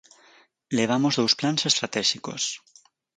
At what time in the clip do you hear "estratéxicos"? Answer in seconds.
1.71-2.43